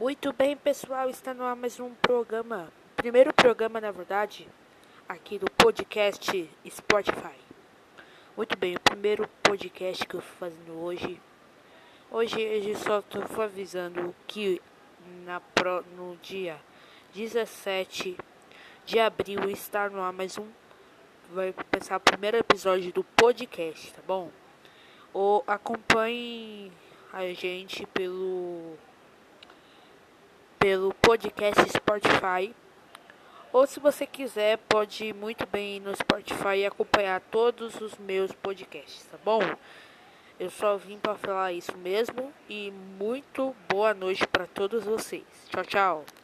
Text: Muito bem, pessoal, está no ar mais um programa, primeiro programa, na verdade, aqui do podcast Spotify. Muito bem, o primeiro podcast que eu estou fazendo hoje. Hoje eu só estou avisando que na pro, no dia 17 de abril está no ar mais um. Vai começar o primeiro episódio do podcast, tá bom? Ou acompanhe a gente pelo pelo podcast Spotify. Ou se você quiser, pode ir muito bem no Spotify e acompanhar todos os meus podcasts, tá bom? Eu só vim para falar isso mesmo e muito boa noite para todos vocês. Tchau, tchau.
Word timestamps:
Muito 0.00 0.32
bem, 0.32 0.56
pessoal, 0.56 1.10
está 1.10 1.34
no 1.34 1.44
ar 1.44 1.54
mais 1.54 1.78
um 1.78 1.92
programa, 1.96 2.72
primeiro 2.96 3.34
programa, 3.34 3.82
na 3.82 3.90
verdade, 3.90 4.48
aqui 5.06 5.38
do 5.38 5.44
podcast 5.50 6.50
Spotify. 6.66 7.36
Muito 8.34 8.56
bem, 8.56 8.76
o 8.76 8.80
primeiro 8.80 9.28
podcast 9.42 10.06
que 10.06 10.14
eu 10.14 10.20
estou 10.20 10.36
fazendo 10.38 10.72
hoje. 10.82 11.20
Hoje 12.10 12.40
eu 12.40 12.76
só 12.76 13.00
estou 13.00 13.42
avisando 13.42 14.14
que 14.26 14.62
na 15.26 15.38
pro, 15.38 15.84
no 15.94 16.16
dia 16.22 16.58
17 17.12 18.16
de 18.86 18.98
abril 18.98 19.50
está 19.50 19.90
no 19.90 20.00
ar 20.00 20.14
mais 20.14 20.38
um. 20.38 20.48
Vai 21.30 21.52
começar 21.52 21.98
o 21.98 22.00
primeiro 22.00 22.38
episódio 22.38 22.90
do 22.90 23.04
podcast, 23.04 23.92
tá 23.92 24.00
bom? 24.06 24.30
Ou 25.12 25.44
acompanhe 25.46 26.72
a 27.12 27.22
gente 27.34 27.84
pelo 27.88 28.78
pelo 28.78 28.89
podcast 31.10 31.68
Spotify. 31.70 32.54
Ou 33.52 33.66
se 33.66 33.80
você 33.80 34.06
quiser, 34.06 34.58
pode 34.58 35.06
ir 35.06 35.12
muito 35.12 35.44
bem 35.44 35.80
no 35.80 35.92
Spotify 35.96 36.58
e 36.58 36.66
acompanhar 36.66 37.20
todos 37.32 37.80
os 37.80 37.98
meus 37.98 38.30
podcasts, 38.30 39.06
tá 39.10 39.18
bom? 39.24 39.40
Eu 40.38 40.50
só 40.50 40.76
vim 40.76 40.98
para 40.98 41.16
falar 41.16 41.52
isso 41.52 41.76
mesmo 41.78 42.32
e 42.48 42.72
muito 42.96 43.56
boa 43.68 43.92
noite 43.92 44.24
para 44.24 44.46
todos 44.46 44.84
vocês. 44.84 45.24
Tchau, 45.48 45.64
tchau. 45.64 46.19